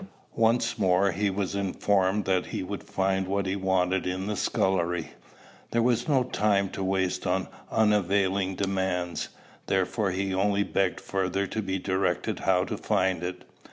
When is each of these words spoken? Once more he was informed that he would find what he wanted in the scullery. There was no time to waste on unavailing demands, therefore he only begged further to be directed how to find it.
Once 0.35 0.79
more 0.79 1.11
he 1.11 1.29
was 1.29 1.53
informed 1.53 2.25
that 2.25 2.47
he 2.47 2.63
would 2.63 2.81
find 2.81 3.27
what 3.27 3.45
he 3.45 3.55
wanted 3.55 4.07
in 4.07 4.25
the 4.25 4.35
scullery. 4.35 5.11
There 5.69 5.83
was 5.83 6.07
no 6.07 6.23
time 6.23 6.69
to 6.69 6.83
waste 6.83 7.27
on 7.27 7.47
unavailing 7.69 8.55
demands, 8.55 9.29
therefore 9.67 10.09
he 10.09 10.33
only 10.33 10.63
begged 10.63 10.99
further 10.99 11.45
to 11.45 11.61
be 11.61 11.77
directed 11.77 12.39
how 12.39 12.63
to 12.63 12.77
find 12.79 13.21
it. 13.21 13.43